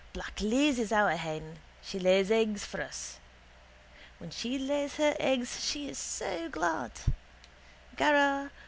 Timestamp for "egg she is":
5.19-5.99